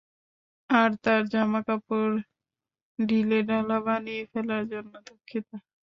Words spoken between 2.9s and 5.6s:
ঢিলেঢালা বানিয়ে ফেলার জন্য দুঃখিত।